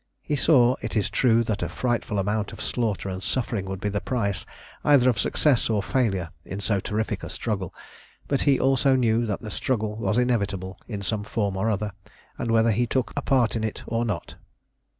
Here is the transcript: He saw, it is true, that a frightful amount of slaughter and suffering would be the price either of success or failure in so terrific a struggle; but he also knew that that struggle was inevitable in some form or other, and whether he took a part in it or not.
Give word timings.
He 0.23 0.35
saw, 0.35 0.77
it 0.81 0.95
is 0.97 1.11
true, 1.11 1.43
that 1.43 1.61
a 1.61 1.69
frightful 1.69 2.17
amount 2.17 2.51
of 2.53 2.59
slaughter 2.59 3.07
and 3.07 3.21
suffering 3.21 3.65
would 3.65 3.79
be 3.79 3.87
the 3.89 4.01
price 4.01 4.47
either 4.83 5.07
of 5.11 5.19
success 5.19 5.69
or 5.69 5.83
failure 5.83 6.31
in 6.43 6.59
so 6.59 6.79
terrific 6.79 7.21
a 7.21 7.29
struggle; 7.29 7.71
but 8.27 8.41
he 8.41 8.59
also 8.59 8.95
knew 8.95 9.27
that 9.27 9.41
that 9.41 9.51
struggle 9.51 9.95
was 9.95 10.17
inevitable 10.17 10.79
in 10.87 11.03
some 11.03 11.23
form 11.23 11.55
or 11.55 11.69
other, 11.69 11.91
and 12.39 12.49
whether 12.49 12.71
he 12.71 12.87
took 12.87 13.13
a 13.15 13.21
part 13.21 13.55
in 13.55 13.63
it 13.63 13.83
or 13.85 14.03
not. 14.03 14.33